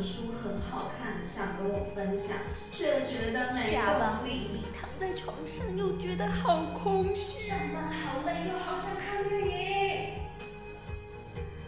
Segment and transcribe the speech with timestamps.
[0.00, 2.34] 本书很好看，想跟我分享，
[2.70, 4.62] 却觉得没动力。
[4.74, 10.22] 躺在床上又觉得好空虚，上班好累，又好想看电影。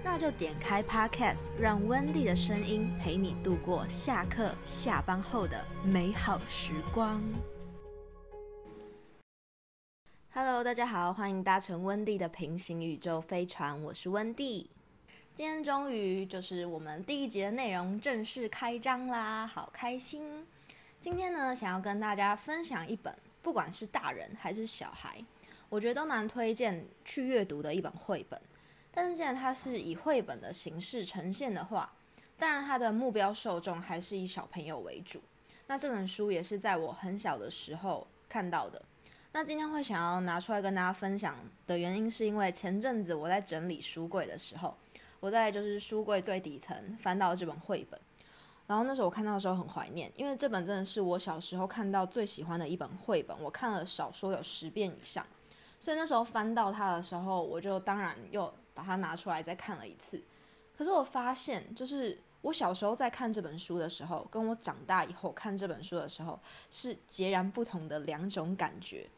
[0.02, 7.22] 那就点开 Podcast，让 Wendy 的声音陪你度过下课、下班后的美好时光。
[10.32, 14.70] Hello，大家好，欢迎搭乘温蒂的平行宇宙飞船，我是温蒂。
[15.34, 20.46] 今天终于就是我们第一节内容正式开张啦，好开心！
[21.00, 25.24] 今天呢，想要跟大家分享一本，不管是大人还是小孩，
[25.70, 28.38] 我觉得都蛮推荐去阅读的一本绘本。
[28.92, 31.90] 但是既然它是以绘本的形式呈现的话，
[32.36, 35.22] 当然它的目标受众还是以小朋友为主。
[35.66, 38.82] 那这本书也是在我很小的时候看到的。
[39.32, 41.34] 那今天会想要拿出来跟大家分享
[41.66, 44.76] 的原因，是因为前阵子我在整理书柜的时候，
[45.22, 48.00] 我在就是书柜最底层翻到这本绘本，
[48.66, 55.24] 然后那时候我看到的时候很怀念，因为这本真的是我小时候看到最喜欢的一本绘本，我看了少说有十遍以上，
[55.78, 60.20] 所以那时候翻到它的时候，我就当然又把它拿出来再看了一次。
[60.76, 66.36] 可是我发现，就是我小时候在看这本书的时候，跟我长大以后看这本书的时候，
[66.68, 69.08] 是截然不同的两种感觉。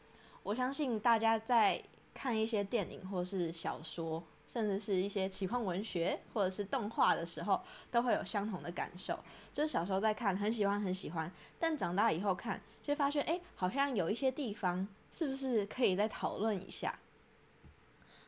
[0.43, 9.19] 我相信大家在看一些电影或是小说，甚至是一些奇幻文学或者是动画的时候，都会有相同的感受。
[9.53, 16.99] 就是小时候在看，很喜欢很喜欢，但长大以后看，就会发现，哎，好像有一些地方是不是可以再讨论一下？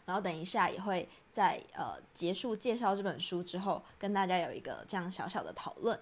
[0.04, 5.98] 然后等一下也会在呃结束介绍这本书之后，跟大家有一个这样小小的讨论。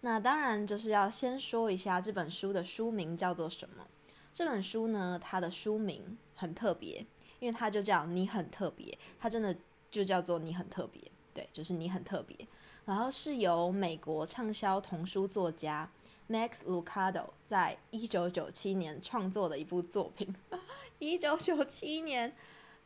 [0.00, 3.86] 那当然就是要先说一下这本书的书名叫做什么。
[4.32, 7.06] 这本书呢，它的书名很特别，
[7.44, 9.54] 因为它就叫“你很特别”，它真的
[9.90, 11.02] 就叫做“你很特别”，
[11.34, 12.34] 对，就是你很特别。
[12.86, 15.90] 然后是由美国畅销童书作家
[16.30, 20.34] Max Lucado 在一九九七年创作的一部作品。
[20.98, 22.34] 一九九七年。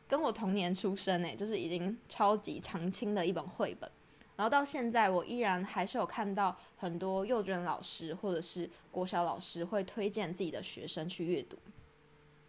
[0.09, 3.87] 跟我同年出生诶，就是已经超级长青的一本绘本，
[4.35, 11.55] 然后到现在我依然还是有看到很多幼稚园老师或者是国小老师会推荐自己的学生去阅读。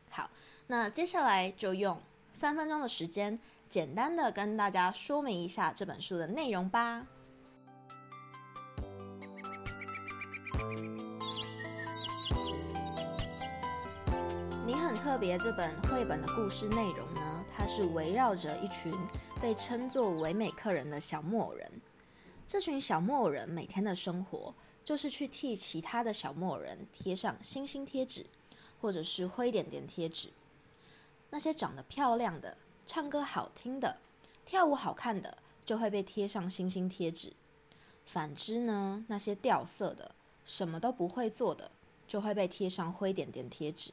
[0.08, 0.30] 好，
[0.70, 2.00] 那接下来就用
[2.32, 3.36] 三分钟的时间，
[3.68, 7.04] 简单的跟大家说明一下这本书的内容吧。
[14.64, 17.44] 你很特别，这本绘本的故事内容呢？
[17.52, 18.94] 它是围绕着一群
[19.42, 21.68] 被称作唯美客人的小木偶人。
[22.46, 24.54] 这群小木偶人每天的生活
[24.84, 28.24] 就是去替其他的小木偶人贴上星星贴纸，
[28.80, 30.30] 或者是灰点点贴纸。
[31.30, 33.96] 那些长得漂亮的、唱歌好听的、
[34.44, 37.32] 跳舞好看的，就会被贴上星星贴纸。
[38.04, 40.14] 反之呢，那些掉色的、
[40.44, 41.70] 什么都不会做的，
[42.08, 43.92] 就会被贴上灰点点贴纸。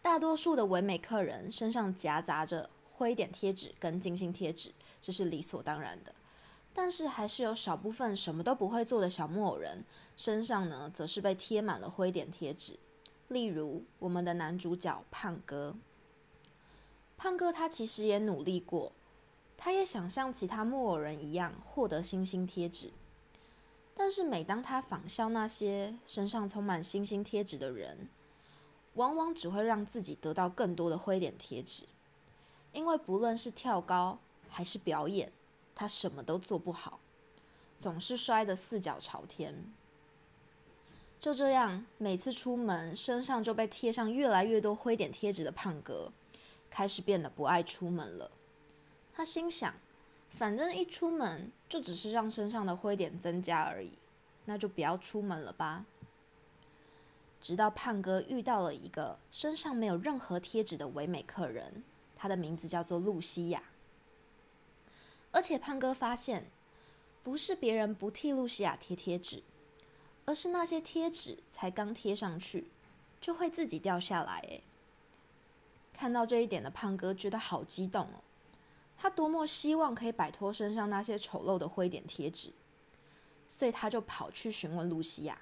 [0.00, 4.72] 大多数的唯美客人身上夹杂着灰点贴纸跟金星贴纸，
[5.02, 6.14] 这是理所当然的。
[6.72, 9.84] 但是还是有少部分什么都不会做的小木偶人
[10.16, 12.78] 身上呢，则是被贴满了灰点贴纸。
[13.30, 15.76] 例如我们的男主角胖哥，
[17.16, 18.90] 胖哥他其实也努力过，
[19.56, 22.90] 他也想像其他木偶人一样获得星星贴纸。
[23.94, 28.08] 但是每当他仿效那些身上充满星星贴纸的人，
[28.94, 31.84] 往往只会让自己得到更多的灰点贴纸，
[32.72, 35.30] 因为不论是跳高还是表演，
[35.76, 36.98] 他什么都做不好，
[37.78, 39.72] 总是摔得四脚朝天。
[41.20, 46.10] 就这样，每次出门身上就被贴上越来越多灰点贴纸的胖哥，
[46.70, 48.30] 开始变得不爱出门了。
[49.12, 49.74] 他心想，
[50.30, 53.92] 反正一出门就只是让身上的灰点增加而已，
[54.46, 55.84] 那就不要出门了吧。
[57.38, 61.84] 直到胖哥遇到了一个身上没有任何贴纸的唯美客人，
[62.16, 63.64] 他的名字叫做露西亚。
[65.32, 66.50] 而且胖哥发现，
[67.22, 69.42] 不是别人不替露西亚贴贴纸，
[70.30, 72.68] 而是那些贴纸才刚贴上去，
[73.20, 74.38] 就会自己掉下来。
[74.42, 74.62] 诶，
[75.92, 78.22] 看到这一点的胖哥觉得好激动哦，
[78.96, 82.52] 他多么希望可以摆脱身上那些丑陋的灰点贴纸，
[83.48, 85.36] 所以他就跑去询问露西亚。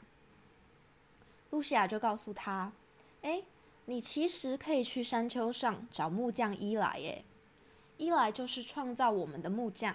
[1.50, 2.72] 露西亚就告诉他
[3.20, 3.42] ：“哎，
[3.84, 6.98] 你其实可以去山丘上找木匠伊莱。
[6.98, 7.26] 耶，
[7.98, 9.94] 伊莱就是创造我们的木匠，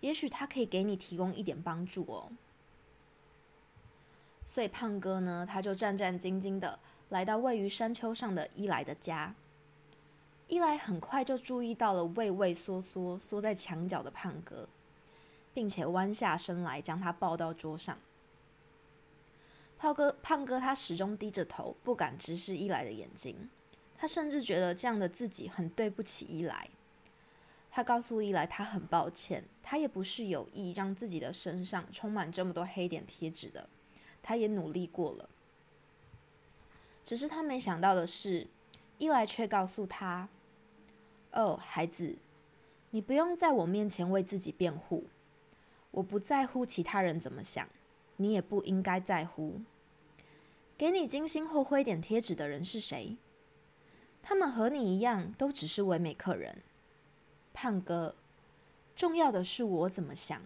[0.00, 2.32] 也许他可以给你提供一点帮助哦。”
[4.52, 6.78] 所以胖哥呢，他就战战兢兢的
[7.08, 9.34] 来到位于山丘上的伊莱的家。
[10.46, 14.68] 伊莱很快就注意到了畏畏缩缩缩在墙角的胖哥，
[15.54, 17.98] 并且弯下身来将他抱到桌上。
[19.78, 23.48] 胖哥，胖哥，他始终低着头，不敢直视伊莱的眼睛。
[23.96, 26.68] 他甚至觉得这样的自己很对不起伊莱。
[27.70, 33.66] 他告诉伊莱，他很抱歉，他也不是有意让自己的身上充满这么多黑点贴纸的。
[34.22, 35.28] 他也努力过了，
[37.04, 38.46] 只是他没想到的是，
[38.98, 40.28] 伊莱却告诉他
[41.32, 42.16] ：“哦，孩子，
[42.90, 45.06] 你不用在我面前为自己辩护。
[45.90, 47.68] 我不在乎其他人怎么想，
[48.16, 49.60] 你也不应该在乎。
[50.78, 53.16] 给你精心或灰点贴纸的人是谁？
[54.22, 56.62] 他们和你一样，都只是唯美客人。
[57.52, 58.14] 胖哥，
[58.94, 60.40] 重要的是我怎么想。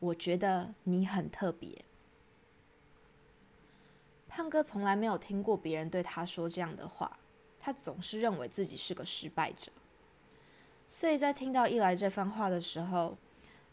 [0.00, 1.82] 我觉得你很特别。”
[4.36, 7.20] 胖哥从来没有听过别人对他说这样的话，
[7.60, 9.70] 他总是认为自己是个失败者。
[10.88, 13.16] 所以在听到伊莱这番话的时候，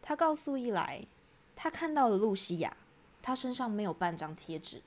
[0.03, 1.07] 他告诉伊莱，
[1.55, 2.77] 他看到了露西亚，
[3.23, 4.83] 她身上没有半张贴纸，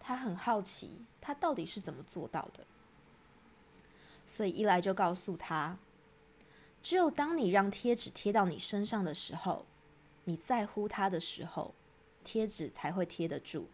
[0.00, 2.66] 他很好奇，他到底是怎么做到的。
[4.26, 5.78] 所以伊莱就告诉他，
[6.82, 9.64] 只有当你让贴纸贴到你身上的时候，
[10.24, 11.72] 你在乎他的时候，
[12.24, 13.68] 贴纸才会贴得住。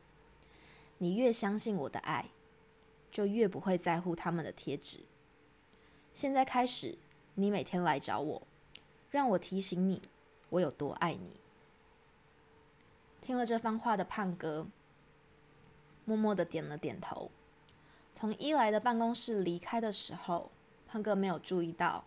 [1.02, 2.26] 你越相信我的爱，
[3.10, 5.00] 就越不会在乎他们的贴纸。
[6.12, 6.98] 现在开始，
[7.36, 8.42] 你每天来找我，
[9.10, 10.02] 让我提醒你
[10.50, 11.40] 我有多爱你。
[13.22, 14.66] 听了这番话的胖哥，
[16.04, 17.30] 默默的点了点头。
[18.12, 20.50] 从伊莱的办公室离开的时候，
[20.86, 22.04] 胖哥没有注意到，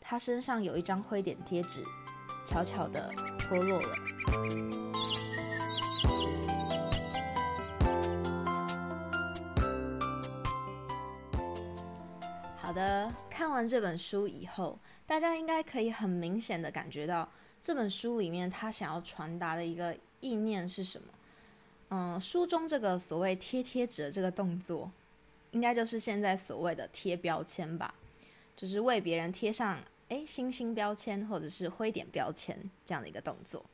[0.00, 1.84] 他身上有一张灰点贴纸，
[2.46, 4.89] 悄悄的脱落了。
[12.70, 17.28] 好的，看完这本书以后，大家应该可以很明显的感觉到
[17.60, 21.08] 这本书里面他想要传达的一个意念是什么。
[21.88, 24.88] 嗯，书中这个所谓贴贴纸的这个动作，
[25.50, 27.92] 应该就是现在所谓的贴标签吧，
[28.56, 32.56] 就是为别人贴上诶星星标签或者是灰点标签
[32.86, 33.64] 这样的一个动作。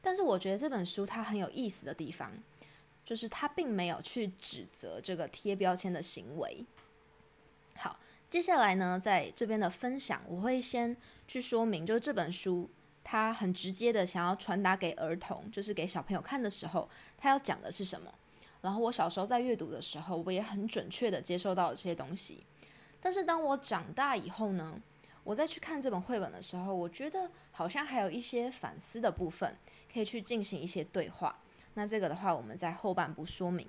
[0.00, 2.32] 但是我觉得这本书它很有意思的地方，
[3.04, 6.64] 就是它并没有去指责这个贴标签的行为。
[7.76, 8.00] 好。
[8.30, 10.96] 接下来呢，在这边的分享，我会先
[11.26, 12.70] 去说明，就是这本书
[13.02, 16.88] 它很直接的想要传达给儿童，就是给小朋友看的时候，
[17.18, 18.14] 它要讲的是什么。
[18.60, 22.44] 然后我小时候在阅读的时候，我也很准确的接受到了这些东西。
[23.00, 24.80] 但是当我长大以后呢，
[25.24, 29.56] 我再去看这本绘本的时候，我觉得好像还有一些反思的部分，
[29.92, 31.36] 可以去进行一些对话。
[31.74, 33.66] 那这个的话，我们在后半部说明。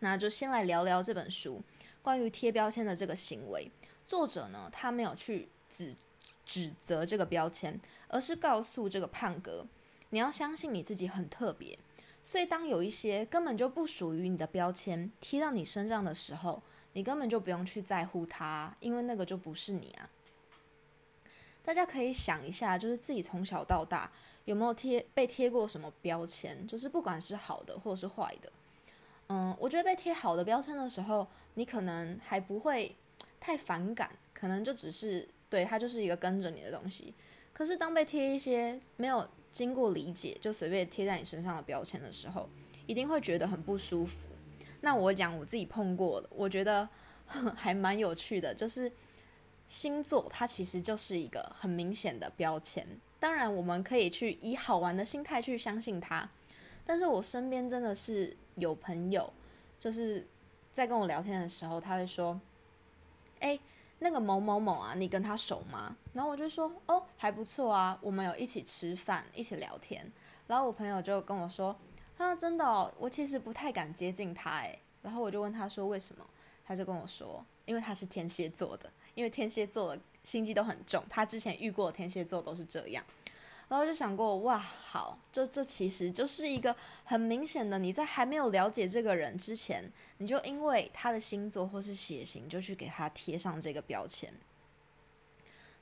[0.00, 1.62] 那就先来聊聊这本书。
[2.04, 3.72] 关于贴标签的这个行为，
[4.06, 5.96] 作者呢，他没有去指
[6.44, 9.66] 指责这个标签，而是告诉这个胖哥，
[10.10, 11.78] 你要相信你自己很特别。
[12.22, 16.62] 所以，当有一些根本就不属于你的标签贴到你身上的时候，
[16.92, 20.10] 你根本就不用去在乎它，因为那个就不是你啊。
[21.64, 24.12] 大家可以想一下，就是自己从小到大
[24.44, 28.52] 有没有贴被贴过什么标签，就是不管是好的或者是坏的。
[29.28, 32.94] 嗯，我觉得被贴好的标签的时候，你可能还不会
[33.40, 37.14] 太反感，可能就只是对它就是一个跟着你的东西。
[37.52, 42.48] 可是当被贴一些没有经过理解就随便贴在你身上的标签的时候，
[42.86, 44.28] 一定会觉得很不舒服。
[44.80, 46.88] 那我讲我自己碰过的，我觉得
[47.56, 48.92] 还蛮有趣的，就是
[49.68, 52.86] 星座它其实就是一个很明显的标签。
[53.18, 56.28] 当然，我们可以去以好玩的心态去相信它。
[56.84, 59.32] 但是我身边真的是有朋友，
[59.78, 60.26] 就是
[60.72, 62.40] 在跟我聊天的时候，他会说
[63.40, 63.58] ：“哎，
[63.98, 70.10] 那个某某某啊，你跟他熟吗？”然后我就说：“哦，还不错啊，我们有一起吃饭，一起聊天。”
[70.46, 71.74] 然后我朋友就跟我说
[72.18, 76.26] ：“啊，真的，我其实不太敢接近他。”哎，然后我就问他说：“为什么？”
[76.66, 83.04] 他就跟我说：“因为他是天蝎座的，因为天蝎座的心机都很重，他之前遇过的天蝎座都是这样。”
[83.68, 94.32] 然后就想过，哇，好，这这其实就是一个很明显的，你在还没有了解这个人之前，你就因为他的星座或是血型，就去给他贴上这个标签。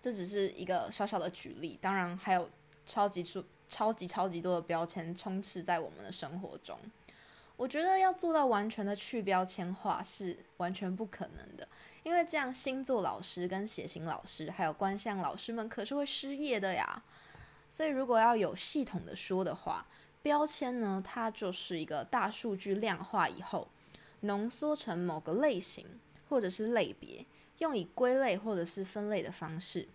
[0.00, 2.48] 这只是一个小小的举例，当然还有
[2.86, 6.78] 超级数、超级超级多的标签充斥在我们的生活中。
[7.56, 11.68] 我觉得要做到完全的去标签化是完全不可能的，
[12.02, 17.02] 因为这样星座老师、跟血型老师还有观象老师们可是会失业的呀。
[17.72, 19.86] 所以，如果要有系统的说的话，
[20.20, 23.66] 标签呢，它就是一个大数据量化以后，
[24.20, 25.86] 浓缩成某个类型
[26.28, 27.24] 或者是类别，
[27.60, 29.88] 用以归类或者是分类的方式，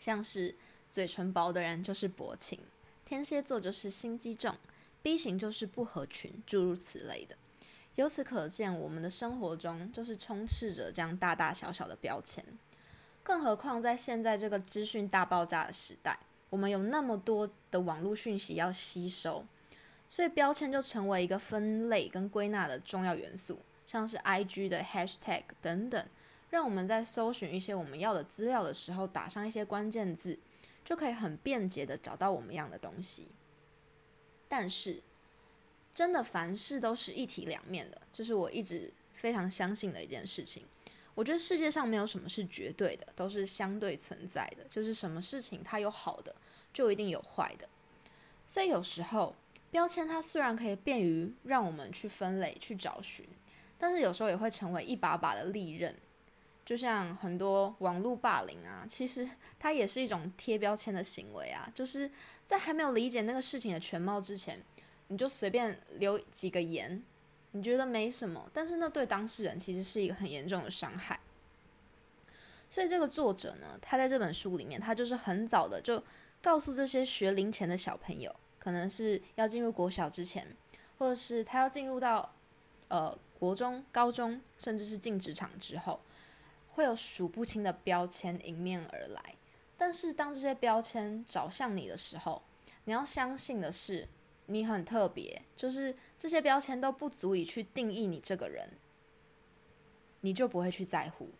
[0.00, 0.56] 像是
[0.90, 2.58] 嘴唇薄的人就是薄情，
[3.04, 4.56] 天蝎座就是心机重
[5.00, 7.36] ，B 型就是不合群，诸如此类的。
[7.94, 12.44] 由此可见，我们的生活中就是充斥着这样大大小小的标签。
[13.22, 16.18] 更何况在现在这个资讯大爆炸的时代，
[16.54, 19.44] 我们有那么多的网络讯息要吸收，
[20.08, 26.06] 所以标签就成为一个分类跟归纳的重要元素，像是 IG 的 Hashtag 等等，
[26.50, 30.38] 让我们在搜寻一些我们要的资料的时候，打上一些关键字，
[30.84, 33.26] 就可以很便捷的找到我们要的东西。
[34.46, 35.02] 但是，
[35.92, 40.62] 真的凡事都是一体两面的，这是我一直非常相信的一件事情。
[41.14, 44.64] 我觉得世界上没有什么是绝对的，都是相对存在的。
[44.68, 46.34] 就是什么事情它有好的，
[46.72, 47.68] 就一定有坏的。
[48.46, 49.34] 所以有时候
[49.70, 53.26] 标签它虽然可以便于让我们去分类、去找寻，
[53.78, 55.94] 但是有时候也会成为一把把的利刃。
[56.64, 59.28] 就像很多网络霸凌啊，其实
[59.58, 61.70] 它也是一种贴标签的行为啊。
[61.74, 62.10] 就是
[62.46, 64.62] 在还没有理解那个事情的全貌之前。
[65.08, 67.04] 你就随便留几个言，
[67.56, 71.20] 你觉得没什么，但是那对当事人其实是一个很严重的伤害。
[72.68, 76.02] 所以这个作者呢，他在这本书里面，他就是很早的就
[76.42, 80.44] 告诉这些学龄前的小朋友，可能是要进入国小之前，
[80.98, 82.34] 或者是他要进入到
[82.88, 86.00] 呃国中、高中，甚至是进职场之后，
[86.72, 89.36] 会有数不清的标签迎面而来。
[89.78, 92.42] 但是当这些标签找向你的时候，
[92.86, 94.08] 你要相信的是。
[94.46, 98.68] 你很特别，就是这些标签都不足以去定义你这个人，
[100.20, 101.30] 你就不会去在乎。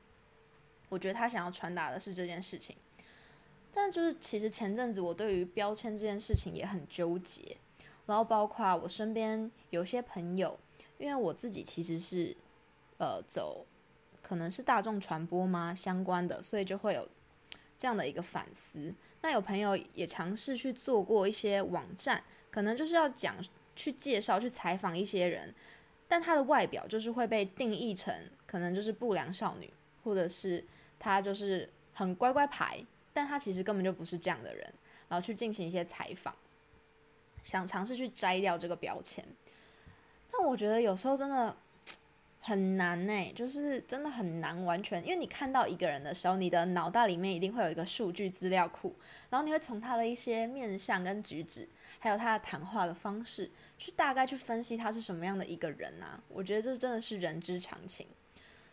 [0.89, 2.77] 我觉得他想要传达的是这件事情，
[3.73, 7.57] 但就是其实前阵子我对于标签这件事情也很纠结，
[8.07, 10.59] 然后包括我身边有些朋友，
[10.99, 12.37] 因为我自己其实是
[12.99, 13.67] 呃走
[14.23, 17.09] 可能是大众传播吗相关的，所以就会有
[17.79, 18.95] 这样的一个反思。
[19.23, 22.23] 那有朋友也尝试去做过一些网站。
[22.51, 23.35] 可能就是要讲
[23.75, 25.53] 去介绍去采访一些人，
[26.07, 28.15] 但他的外表就是会被定义成
[28.47, 29.69] 可能就是不良少女，
[30.05, 30.65] 或者是
[31.01, 34.73] 他就是很乖乖牌，但他其实根本就不是这样的人，
[35.09, 36.33] 然后去进行一些采访，
[37.43, 39.27] 想尝试去摘掉这个标签，
[40.31, 41.57] 但我觉得有时候真的。
[42.47, 48.95] 很难呢，就是真的很难完全，因为你看到一个人的时候，你的脑袋里面一定会有一个数据资料库，
[49.31, 51.67] 然后你会从他的一些面相跟举止，
[51.99, 56.23] 还有他的谈话的方式，去大概去分析他是什么样的一个人啊。
[56.29, 58.07] 我觉得这真的是人之常情。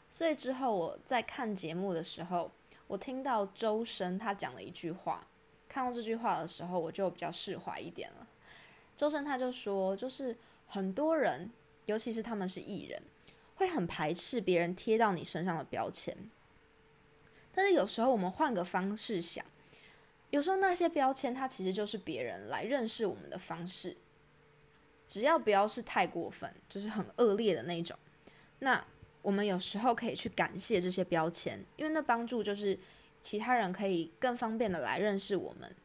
[0.10, 2.52] 所以之后我在看节目的时候，
[2.88, 5.26] 我听到周深他讲了一句话，
[5.70, 8.28] 看到这句话的时候，我就比较释怀一点了。
[8.98, 10.36] 周深他就说，就是
[10.68, 11.50] 很多人，
[11.86, 13.02] 尤其是他们是艺人。
[13.62, 16.18] 会很排斥别人贴到你身上的标签，
[17.54, 19.46] 但是有时候我们换个方式想，
[20.32, 23.96] 有时候那些标签它其实就是别人来认识我们的方式，
[25.08, 27.96] 只要不要是太过分，就是很恶劣的那种，
[28.58, 28.84] 那
[29.22, 32.76] 我们有时候可以去感谢这些标签，因为那帮助就是
[33.22, 35.76] 其他人可以更方便的来认识我们，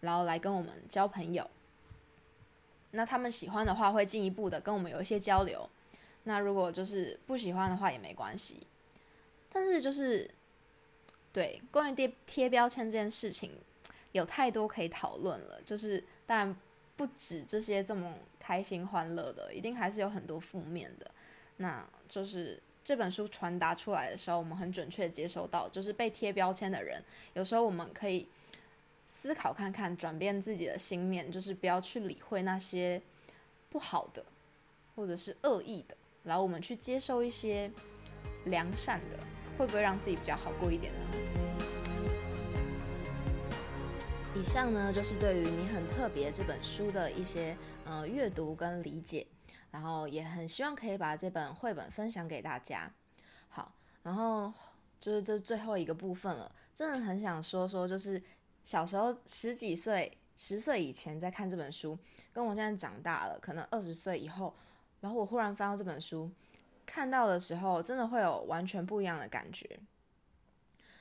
[0.00, 1.50] 然后来跟我们交朋友，
[2.90, 5.70] 那他们喜欢的话会进一步的跟我们有一些交流。
[6.28, 8.66] 那如果就是不喜欢的话也没关系，
[9.50, 10.30] 但是就是
[11.32, 13.50] 对关于贴贴标签这件事情，
[14.12, 15.58] 有太多可以讨论了。
[15.64, 16.54] 就是当然
[16.96, 21.10] 不止这些这么开心欢乐的，一定还是有很多负面的。
[21.56, 28.28] 那就是这本书传达出来的时候，我们很准确接收到，就是被贴标签的人，有时候我们可以
[29.06, 33.00] 思考看看，转变自己的心念，就是不要去理会那些
[33.70, 34.22] 不好的
[34.94, 35.96] 或者是恶意的。
[36.22, 37.70] 然后我们去接受一些
[38.44, 39.18] 良善的，
[39.56, 41.00] 会不会让自己比较好过一点呢？
[44.34, 49.26] 以上呢就是对于你很特别这本书的一些呃阅读跟理解，
[49.70, 52.92] 然后也很希望可以把这本绘本分享给大家。
[53.48, 54.52] 好，然后
[55.00, 58.22] 就是这最后一个部分了，真的很想说说，就是
[58.62, 61.98] 小时候十几岁、十岁以前在看这本书，
[62.32, 64.54] 跟我现在长大了，可能二十岁以后。
[65.00, 66.30] 然后我忽然翻到这本书，
[66.84, 69.78] 看到的时候，真的会有完全不一样的感觉。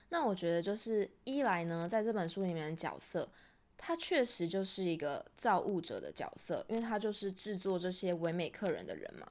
[0.09, 3.29] 那我觉得就是一来呢，在这本书里面的角色，
[3.77, 9.27] 他确实就是一个造物者的角色，因为他就是制作这些唯美客人的人嘛。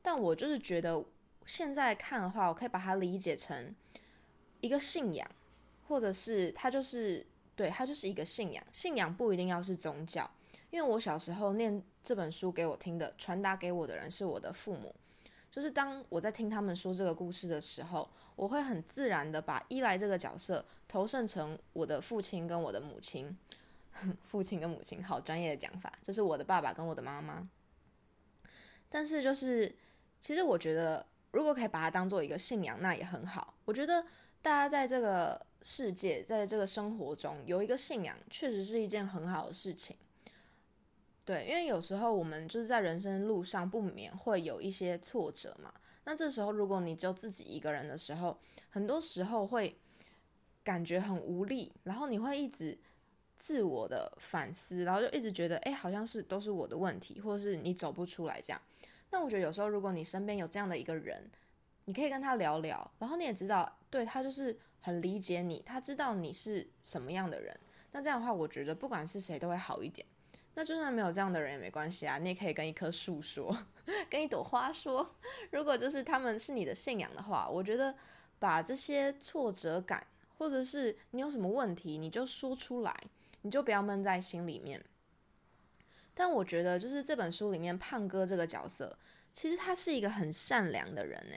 [0.00, 1.04] 但我就是觉得
[1.44, 3.74] 现在看的话，我可以把它理解成
[4.60, 5.30] 一个信仰，
[5.88, 8.64] 或者是他就是对他就是一个信仰。
[8.72, 10.30] 信仰不一定要是宗教。
[10.74, 14.92] 因为我小时候念这本书给我听的，传达给我的人是我的父母，
[15.48, 23.38] 就是当我在听他们说这个故事的时候，我会很自然的把伊莱这个角色投射成我的父亲跟我的母亲，
[24.24, 27.48] 父亲跟母亲，好专业的讲法，就是我的爸爸跟我的妈妈。
[28.88, 29.72] 但是就是，
[30.20, 33.54] 其实我觉得，如果可以把它当做一个信仰，那也很好。
[33.64, 34.04] 我觉得
[34.42, 39.96] 大家在这个世界，在这个生活中有一个信仰，确实是一件很好的事情。
[41.24, 45.72] 对，因为有时候我们就是在人生路上不免会有一些挫折嘛。
[46.04, 48.38] 那这时候，如果你就自己一个人的时候，
[48.68, 49.78] 很多时候会
[50.62, 52.78] 感觉很无力，然后你会一直
[53.38, 58.60] 自我的反思，然后就一直觉得，哎，好像是都是我的问题，或者是你走不出来这样。
[59.10, 61.30] 那我觉得有时候，如果你身边有这样的一个人，
[61.86, 67.58] 你可以跟他聊聊，然后你也知道，对他就是很理解你，他知道你是什么样的人。
[67.92, 70.06] 那这样的话，我觉得不管是谁都会好一点。
[70.54, 73.56] 那就算没有这样的人也没关系啊，你也可以跟一棵树说，
[74.08, 75.16] 跟一朵花说。
[75.50, 77.94] 如果就是他们是你的信仰的话，我觉得
[78.38, 80.06] 把这些挫折感，
[80.38, 82.94] 或者是你有什么问题，你就说出来，
[83.42, 84.84] 你就不要闷在心里面。
[86.14, 88.96] 但我觉得就是这本书里面胖哥这个角色，
[89.32, 91.36] 其实他是一个很善良的人呢。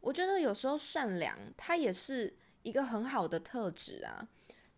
[0.00, 4.28] 我觉得有时候善良，他也是一个很好的特质啊。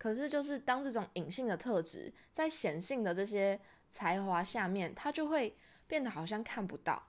[0.02, 5.56] 可是，就是当这种隐性的特质在显性的这些才华下面，他就会
[5.87, 7.00] 变得好像看不到。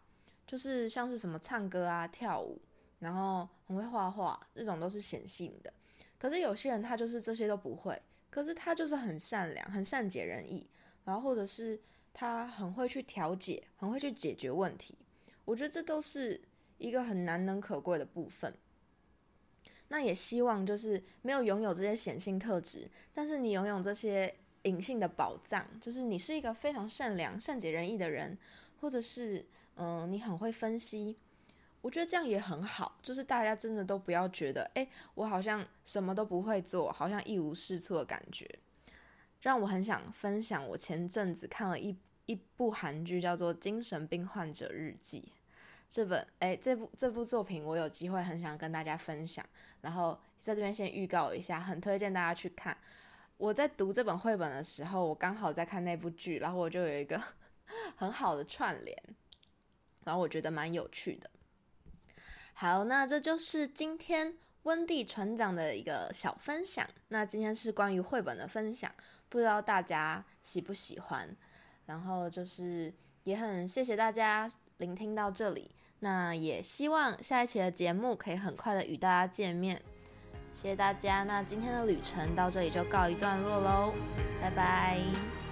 [0.45, 2.61] 就是像是什么唱歌啊、跳舞，
[2.99, 5.73] 然后很会画画，这种都是显性的。
[6.19, 10.69] 可是有些人他就是这些都不会，可是他就是很善良、很善解人意，
[11.03, 11.81] 然后或者是
[12.13, 14.95] 他很会去调解、很会去解决问题。
[15.45, 16.39] 我觉得这都是
[16.77, 18.55] 一个很难能可贵的部分。
[19.93, 24.33] 那也希望就是没有拥有这些显性特质，但是你拥有这些
[24.63, 28.35] 隐性的宝藏，就是你是一个非常善良、善解人意的人，
[28.81, 29.45] 或者是
[29.75, 31.15] 嗯，你很会分析，
[31.81, 32.97] 我觉得这样也很好。
[33.03, 38.49] 就是大家真的都不要觉得，哎，我好像什么都不会做，好像一无是处的感觉。
[39.41, 41.95] 让我很想分享，我前阵子看了一
[42.25, 45.19] 一部韩剧，叫做《精神病患者日记》。
[45.93, 49.45] 这本哎，这部这部作品我有机会很想跟大家分享，
[49.81, 52.75] 然后在这边先预告一下，很推荐大家去看。
[53.37, 57.21] 我在读这本绘本的时候，我刚好在看那部剧，然后我就有一个
[57.95, 58.97] 很好的串联，
[60.03, 61.29] 然后我觉得蛮有趣的。
[62.55, 66.89] 好，那这就是今天温蒂船长的一个小分享。
[67.09, 68.91] 那今天是关于绘本的分享，
[69.29, 71.37] 不知道大家喜不喜欢？
[71.85, 72.91] 然后就是
[73.25, 75.69] 也很谢谢大家聆听到这里。
[76.03, 79.81] 那也希望下一期的节目可以很快的与大家见面，
[80.53, 81.23] 谢谢大家。
[81.23, 83.93] 那今天的旅程到这里就告一段落喽，
[84.41, 85.42] 拜拜。